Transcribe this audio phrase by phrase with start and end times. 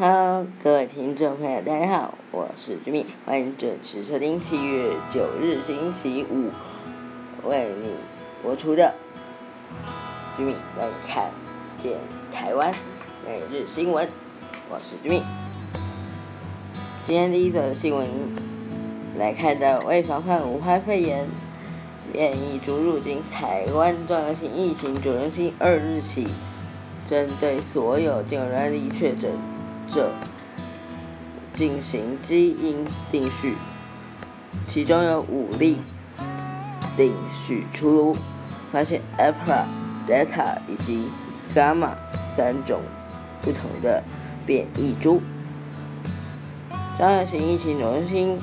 [0.00, 6.52] Hello，各位听众朋友，大家好，我是居民，欢迎准时收听七月九日星期五
[7.48, 7.90] 为你
[8.40, 8.94] 播出的
[10.36, 11.32] 居民来看
[11.82, 11.94] 见
[12.32, 12.72] 台湾
[13.26, 14.08] 每日新闻，
[14.70, 15.20] 我是居民。
[17.04, 18.06] 今天第一则新闻
[19.18, 21.26] 来看到，为防范武汉肺炎
[22.12, 26.28] 变异株入境台湾，重要性疫情主中心二日起，
[27.10, 29.32] 针对所有境外力确诊
[29.92, 30.12] 者
[31.54, 33.54] 进行基因定序，
[34.70, 35.78] 其中有五例
[36.96, 38.16] 定序出炉，
[38.72, 39.64] 发现 Alpha、
[40.08, 41.08] Delta 以及
[41.54, 41.94] Gamma
[42.36, 42.80] 三种
[43.42, 44.02] 不同的
[44.46, 45.20] 变异株。
[46.98, 48.38] 张亚型疫情中心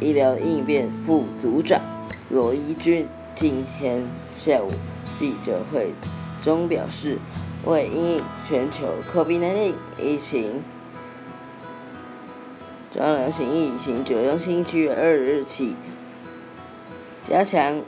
[0.00, 1.80] 医疗应变副组长
[2.28, 4.02] 罗一军今天
[4.36, 4.70] 下午
[5.18, 5.92] 记者会
[6.44, 7.18] 中表示，
[7.64, 10.62] 为应全球 COVID-19 疫情，
[12.92, 15.76] 张亚型疫情九中心七月二日起
[17.28, 17.80] 加强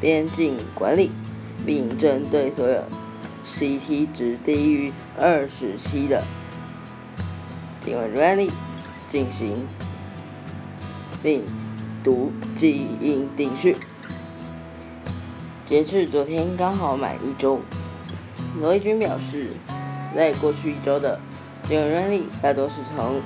[0.00, 1.10] 边境管理，
[1.66, 2.82] 并针对所有
[3.44, 6.22] CT 值低于二十七的。
[7.84, 8.50] 因为 Rally
[9.08, 9.66] 进行
[11.22, 11.42] 病
[12.04, 13.76] 毒基因定序，
[15.68, 17.60] 截至昨天刚好满一周。
[18.60, 19.50] 罗伊军表示，
[20.14, 21.18] 在过去一周的
[21.68, 23.20] 因为 Rally 大多是从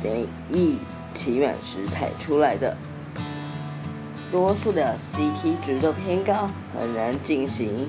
[0.00, 0.78] 点疫
[1.14, 2.74] 期满时采出来的，
[4.32, 7.88] 多数的 CT 值都偏高，很难进行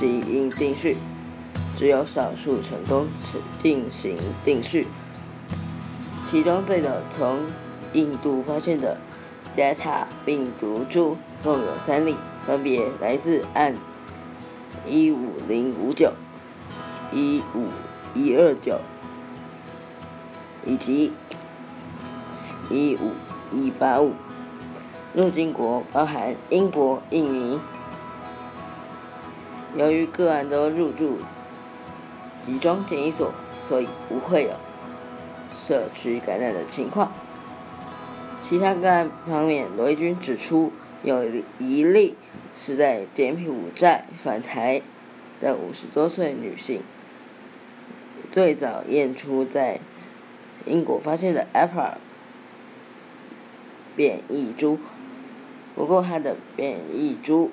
[0.00, 0.96] 基因定序。
[1.76, 3.06] 只有少数成功
[3.62, 4.86] 进行定序，
[6.30, 7.40] 其中最早从
[7.92, 8.96] 印度发现的
[9.56, 12.16] Delta 病毒株共有三例，
[12.46, 13.74] 分别来自按
[14.86, 16.12] 一五零五九、
[17.12, 17.68] 一五
[18.14, 18.80] 一二九
[20.64, 21.12] 以及
[22.68, 23.12] 一五
[23.52, 24.12] 一八五。
[25.14, 27.60] 入境国包含英国、印尼。
[29.76, 31.18] 由于个案都入住。
[32.44, 33.32] 集中检疫所，
[33.66, 34.50] 所以不会有
[35.66, 37.10] 社区感染的情况。
[38.46, 40.70] 其他个案方面，罗毅军指出，
[41.02, 41.24] 有
[41.58, 42.14] 一例
[42.62, 44.82] 是在柬埔寨返台
[45.40, 46.82] 的五十多岁女性，
[48.30, 49.80] 最早验出在
[50.66, 51.94] 英国发现的 APR
[53.96, 54.78] 变异株，
[55.74, 57.50] 不过它的变异株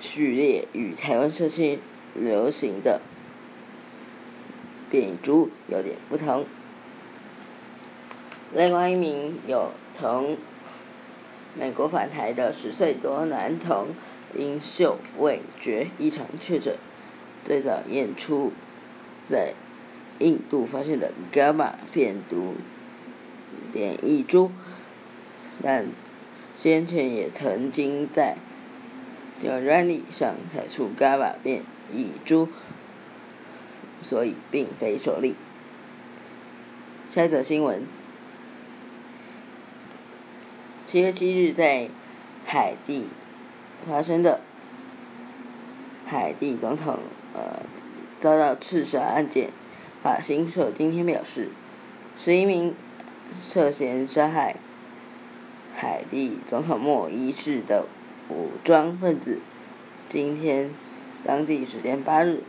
[0.00, 1.78] 序列与台湾社区
[2.14, 3.00] 流行的。
[4.90, 6.44] 变异株有点不同。
[8.52, 10.36] 另外一名有从
[11.58, 13.88] 美国返台的十岁多男童
[14.36, 16.76] 因嗅味觉异常确诊，
[17.44, 18.52] 最早验出
[19.28, 19.54] 在
[20.18, 22.54] 印度发现的伽马变毒
[23.72, 24.50] 变异株，
[25.62, 25.86] 但
[26.56, 28.36] 先前也曾经在
[29.42, 31.62] 叫 r a n y 上采出伽马变
[31.92, 32.48] 异株。
[34.02, 35.34] 所以并非首例。
[37.10, 37.84] 下一则新闻：
[40.94, 41.88] 七月七日在
[42.46, 43.08] 海地
[43.84, 44.38] 发生的
[46.06, 47.00] 海地总统
[47.34, 47.64] 呃
[48.20, 49.50] 遭到刺杀案件，
[50.04, 51.48] 法新社今天表示，
[52.16, 52.76] 十一名
[53.42, 54.54] 涉嫌杀害
[55.74, 57.86] 海地总统莫伊士的
[58.28, 59.40] 武装分子，
[60.08, 60.70] 今天
[61.24, 62.44] 当地时间八日。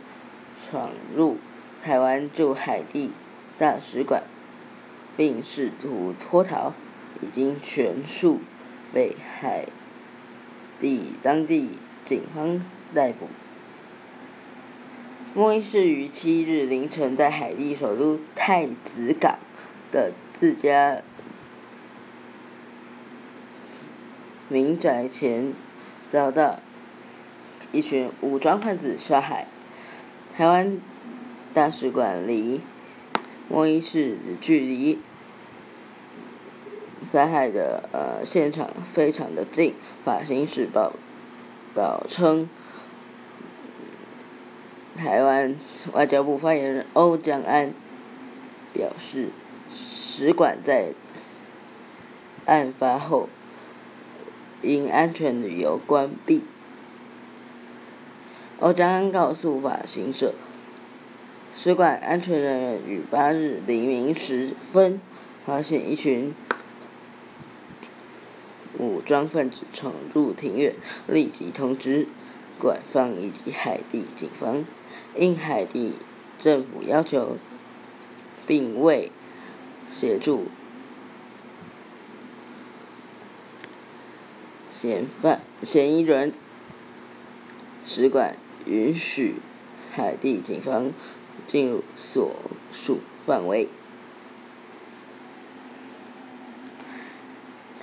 [0.70, 1.38] 闯入
[1.82, 3.10] 台湾驻海地
[3.58, 4.22] 大使馆，
[5.16, 6.72] 并试图脱逃，
[7.20, 8.40] 已经全数
[8.92, 9.66] 被海
[10.80, 11.70] 地当地
[12.04, 12.62] 警方
[12.94, 13.28] 逮捕。
[15.34, 19.38] 莫伊士于七日凌晨在海地首都太子港
[19.92, 21.02] 的自家
[24.48, 25.52] 民宅前
[26.08, 26.60] 遭到
[27.72, 29.46] 一群武装分子杀害。
[30.36, 30.80] 台湾
[31.52, 32.60] 大使馆离
[33.48, 34.98] 莫伊士距离
[37.10, 39.74] 杀害的呃现场非常的近。
[40.04, 40.92] 法新社报
[41.74, 42.48] 道称，
[44.96, 45.56] 台湾
[45.92, 47.72] 外交部发言人欧江安
[48.72, 49.28] 表示，
[49.72, 50.92] 使馆在
[52.44, 53.28] 案发后
[54.62, 56.42] 因安全理由关闭。
[58.58, 60.34] 欧江安告诉法新社，
[61.54, 65.00] 使馆安全人员于八日黎明时分
[65.44, 66.34] 发现一群
[68.78, 70.74] 武装分子闯入庭院，
[71.08, 72.06] 立即通知
[72.58, 74.64] 馆方以及海地警方，
[75.16, 75.94] 应海地
[76.38, 77.36] 政府要求，
[78.46, 79.10] 并未
[79.92, 80.46] 协助
[84.74, 86.32] 嫌犯嫌疑人，
[87.84, 88.36] 使馆
[88.66, 89.36] 允许
[89.92, 90.92] 海地警方
[91.46, 92.34] 进入所
[92.72, 93.68] 属范围。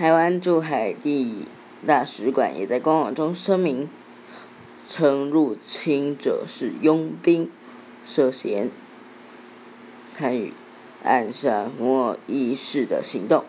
[0.03, 1.47] 台湾驻海地
[1.87, 3.87] 大使馆也在官网中声明，
[4.89, 7.49] 称入侵者是佣兵，
[8.05, 8.69] 涉嫌
[10.13, 10.51] 参与
[11.05, 13.45] 暗杀莫伊士的行动。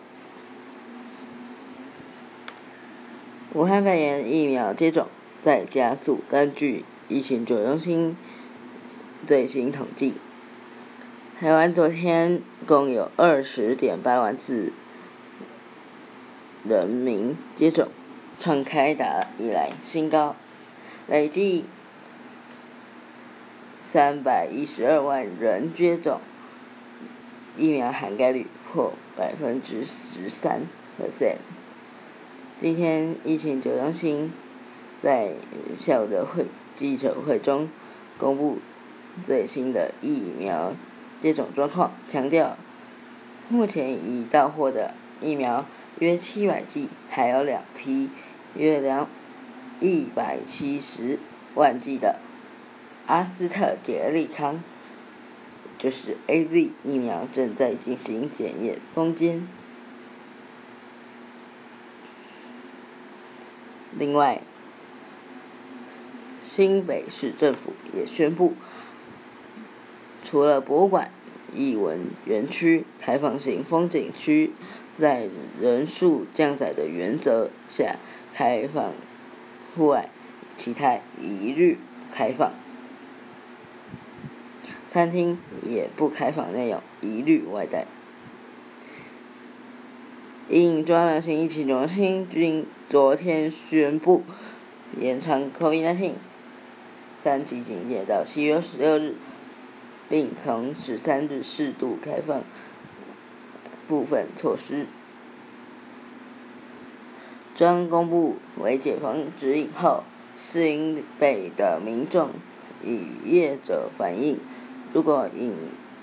[3.53, 5.09] 武汉肺炎疫苗接种
[5.41, 8.15] 在加速，根据疫情指挥中心
[9.27, 10.13] 最新统计，
[11.37, 14.71] 台湾昨天共有二十点八万次。
[16.67, 17.89] 人民接种，
[18.39, 20.35] 创开打以来新高，
[21.07, 21.65] 累计
[23.81, 26.19] 三百一十二万人接种，
[27.55, 30.61] 疫苗涵盖率破百分之十三
[30.99, 31.37] percent。
[32.59, 34.31] 今天疫情指挥中心
[35.03, 35.33] 在
[35.77, 36.45] 校的会
[36.75, 37.69] 记者会中
[38.17, 38.57] 公布
[39.23, 40.73] 最新的疫苗
[41.21, 42.57] 接种状况，强调
[43.49, 45.63] 目前已到货的疫苗。
[45.99, 48.09] 约七百剂，还有两批
[48.53, 49.07] 约两
[49.79, 51.19] 一百七十
[51.53, 52.19] 万剂的
[53.07, 54.61] 阿斯特捷利康，
[55.77, 59.47] 就是 A Z 疫苗正在进行检验封监。
[63.97, 64.41] 另外，
[66.43, 68.53] 新北市政府也宣布，
[70.25, 71.09] 除了博物馆、
[71.53, 74.51] 艺文园区、开放型风景区。
[74.99, 75.27] 在
[75.61, 77.97] 人数降载的原则下
[78.33, 78.93] 开放
[79.75, 80.09] 户外，
[80.57, 81.77] 其他一律
[82.13, 82.53] 开放。
[84.91, 87.85] 餐厅也不开放内容，一律外带。
[90.47, 94.23] 因中央新疫情中心均昨天宣布
[95.01, 96.13] 延长 COVID-19
[97.23, 99.15] 三级警戒到七月十六日，
[100.07, 102.43] 并从十三日适度开放。
[103.87, 104.85] 部分措施。
[107.55, 110.03] 将公布为解封指引后，
[110.35, 112.31] 新北的民众
[112.83, 114.39] 与业者反映，
[114.93, 115.53] 如果饮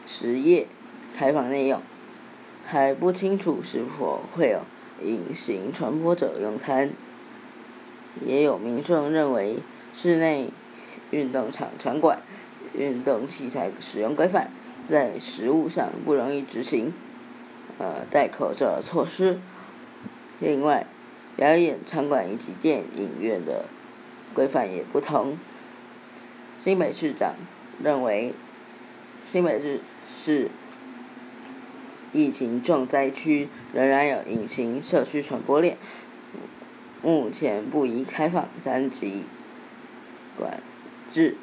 [0.06, 0.66] 食业
[1.14, 1.82] 开放内用，
[2.64, 4.60] 还不清楚是否会有
[5.04, 6.90] 隐形传播者用餐。
[8.24, 9.58] 也有民众认为，
[9.92, 10.48] 室内
[11.10, 12.20] 运动场场馆
[12.74, 14.50] 运动器材使用规范
[14.88, 16.94] 在实物上不容易执行。
[17.78, 19.40] 呃，戴口罩措施。
[20.38, 20.86] 另外，
[21.36, 23.64] 表演场馆以及电影院的
[24.34, 25.38] 规范也不同。
[26.58, 27.34] 新北市长
[27.82, 28.34] 认为，
[29.30, 29.80] 新北市
[30.14, 30.50] 是
[32.12, 35.76] 疫情重灾区，仍然有隐形社区传播链，
[37.02, 39.24] 目前不宜开放三级
[40.36, 40.60] 管
[41.12, 41.36] 制。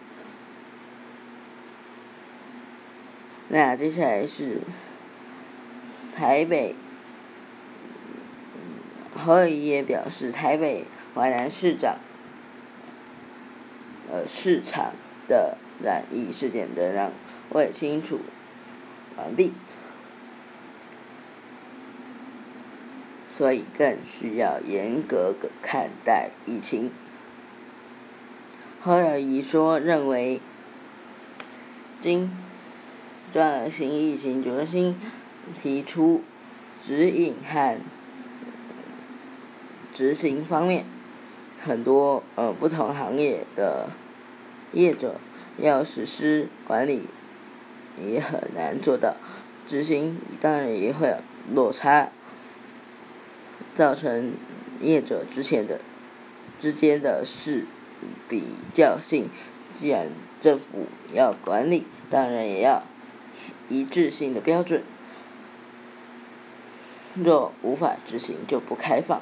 [3.50, 4.62] 那接下来是。
[6.19, 6.75] 台北，
[9.16, 10.83] 何以也表示，台北
[11.16, 11.95] 淮南市长，
[14.12, 14.92] 呃，市场
[15.30, 17.13] 的染疫事件仍然
[17.51, 18.19] 未清楚
[19.16, 19.54] 完毕，
[23.31, 26.92] 所以更需要严格看待疫情。
[28.81, 30.42] 何尔仪说，认为，
[32.02, 32.30] 今
[33.31, 34.99] 转新疫情决心。
[35.62, 36.24] 提出
[36.86, 37.78] 指引和
[39.94, 40.86] 执行方面，
[41.62, 43.90] 很多呃不同行业的
[44.72, 45.16] 业者
[45.58, 47.04] 要实施管理，
[48.02, 49.16] 也很难做到，
[49.68, 51.18] 执行当然也会有
[51.54, 52.10] 落差，
[53.76, 54.34] 造成
[54.81, 55.81] 业者之前的
[56.62, 57.66] 之间的是
[58.30, 58.44] 比
[58.74, 59.30] 较性。
[59.74, 60.08] 既然
[60.42, 62.84] 政府要管理，当然也要
[63.69, 64.81] 一致性的标准。
[67.23, 69.21] 若无法执行，就不开放。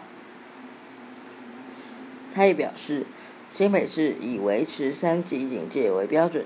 [2.33, 3.05] 他也表示，
[3.51, 6.45] 新北市以维持三级警戒为标准，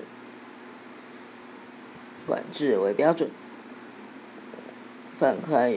[2.26, 3.30] 管制为标准，
[5.18, 5.76] 放宽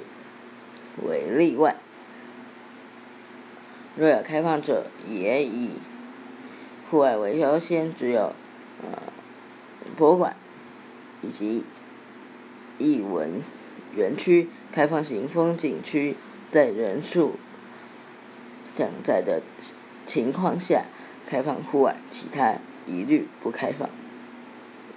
[1.06, 1.76] 为例外。
[3.98, 5.72] 若有开放者，也以
[6.90, 8.34] 户外为优先，只有
[8.82, 9.02] 呃
[9.98, 10.36] 博物馆
[11.22, 11.64] 以及
[12.78, 13.42] 艺文。
[13.96, 16.18] 园区开放型风景区
[16.52, 17.36] 在人数
[18.76, 19.42] 降载的
[20.06, 20.84] 情况下
[21.26, 22.56] 开放户外，其他
[22.86, 23.90] 一律不开放。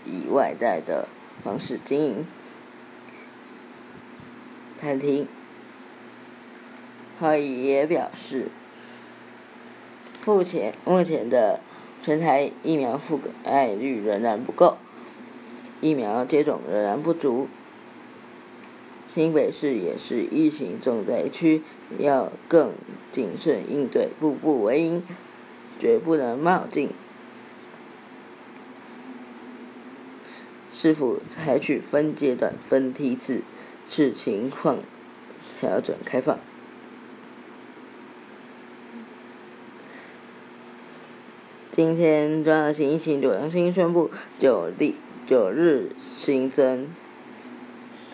[0.05, 1.07] 以外带的
[1.45, 2.27] 方式经营
[4.81, 5.29] 餐厅。
[7.21, 8.49] 他也表示，
[10.25, 11.61] 目前目前的
[12.03, 14.77] 全台疫苗覆盖率仍然不够，
[15.81, 17.47] 疫苗接种仍然不足。
[19.19, 21.63] 新北市也是疫情重灾区，
[21.99, 22.71] 要更
[23.11, 25.03] 谨慎应对，步步为营，
[25.81, 26.91] 绝不能冒进。
[30.73, 33.43] 是否采取分阶段、分梯次，
[33.89, 34.79] 视情况
[35.59, 36.39] 调整开放？
[41.73, 44.95] 今天中央新疫情中心宣布，九例
[45.27, 46.87] 九日新增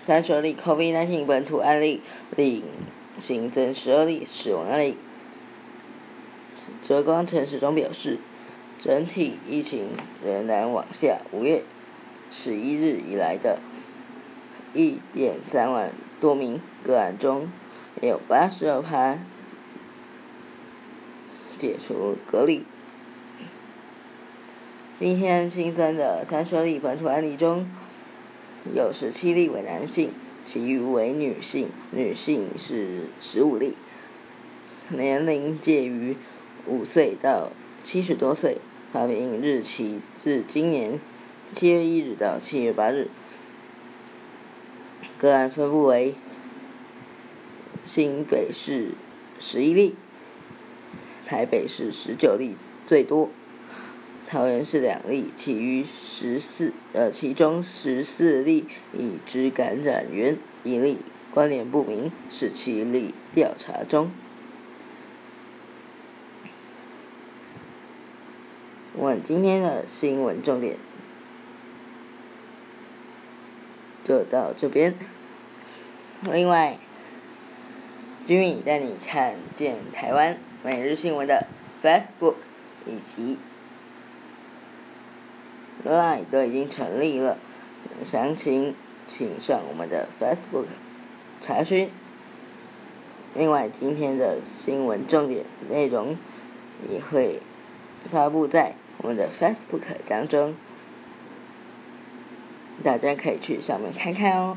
[0.07, 2.03] 三十二例 COVID-19 本土案例，
[2.37, 2.63] 另
[3.19, 4.99] 新增十二例死亡案例。
[6.83, 8.19] 泽光城市中表示，
[8.83, 9.89] 整体疫情
[10.23, 11.21] 仍然往下。
[11.33, 11.63] 五月
[12.31, 13.59] 十一日以来的
[14.75, 17.51] 一点三万多名个案中，
[18.03, 19.19] 有八十二趴
[21.59, 22.67] 解除隔离。
[24.99, 27.67] 今天新增的三十例本土案例中，
[28.73, 30.11] 有十七例为男性，
[30.45, 33.75] 其余为女性，女性是十五例，
[34.89, 36.17] 年龄介于
[36.67, 37.51] 五岁到
[37.83, 38.59] 七十多岁，
[38.93, 40.99] 发病日期自今年
[41.53, 43.09] 七月一日到七月八日，
[45.19, 46.15] 个案分布为
[47.85, 48.93] 新北市
[49.39, 49.95] 十一例，
[51.27, 52.57] 台北市十九例
[52.87, 53.29] 最多。
[54.35, 60.99] 桃园是两例，其余十四呃，其中十四例已知感染源一例
[61.31, 64.11] 关联不明，十七例调查中。
[68.95, 70.79] 我们今天的新闻重点
[74.03, 74.97] 就到这边。
[76.23, 76.77] 另外，
[78.27, 81.47] 居民带你看见台湾每日新闻的
[81.81, 82.35] Facebook
[82.85, 83.39] 以及。
[85.83, 87.37] Line 都已经成立了，
[88.05, 88.75] 详情
[89.07, 90.67] 请上我们的 Facebook
[91.43, 91.91] 查询。
[93.35, 96.17] 另外，今天的新闻重点内容
[96.89, 97.41] 也会
[98.11, 100.55] 发布在我们的 Facebook 当中，
[102.83, 104.57] 大家可以去上面看看哦。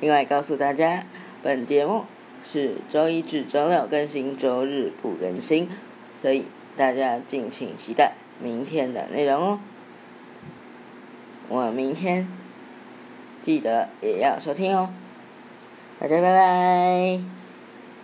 [0.00, 1.06] 另外，告诉大家，
[1.42, 2.04] 本节目
[2.44, 5.68] 是周一至周六更新，周日不更新，
[6.20, 6.44] 所以
[6.76, 8.12] 大家敬请期待。
[8.40, 9.60] 明天的内容哦，
[11.48, 12.26] 我明天
[13.42, 14.90] 记得也要收听哦，
[15.98, 17.41] 大家拜拜。